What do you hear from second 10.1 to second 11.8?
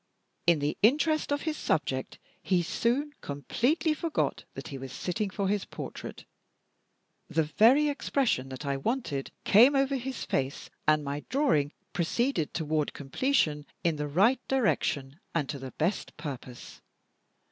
face and my drawing